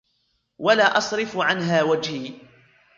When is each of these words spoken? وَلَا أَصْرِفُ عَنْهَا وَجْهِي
وَلَا 0.57 0.97
أَصْرِفُ 0.97 1.37
عَنْهَا 1.37 1.83
وَجْهِي 1.83 2.39